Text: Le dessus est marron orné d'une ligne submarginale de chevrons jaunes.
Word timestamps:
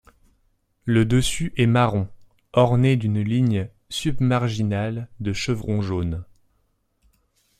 Le 0.85 1.05
dessus 1.05 1.53
est 1.57 1.67
marron 1.67 2.09
orné 2.53 2.95
d'une 2.95 3.21
ligne 3.21 3.69
submarginale 3.89 5.07
de 5.19 5.31
chevrons 5.31 5.83
jaunes. 5.83 6.25